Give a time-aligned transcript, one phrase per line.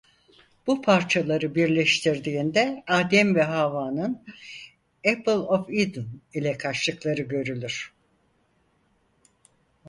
[0.67, 4.21] Bu parçaları birleştirdiğinde Adem ve Havva'nın
[5.11, 7.93] Apple of Eden ile kaçtıkları görülür.